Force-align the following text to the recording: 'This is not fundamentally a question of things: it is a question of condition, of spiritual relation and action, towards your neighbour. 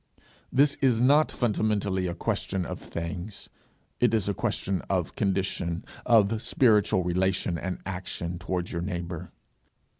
'This 0.51 0.77
is 0.81 0.99
not 0.99 1.31
fundamentally 1.31 2.07
a 2.07 2.15
question 2.15 2.65
of 2.65 2.79
things: 2.79 3.49
it 3.99 4.15
is 4.15 4.27
a 4.27 4.33
question 4.33 4.81
of 4.89 5.15
condition, 5.15 5.85
of 6.07 6.41
spiritual 6.41 7.03
relation 7.03 7.55
and 7.55 7.77
action, 7.85 8.39
towards 8.39 8.71
your 8.71 8.81
neighbour. 8.81 9.31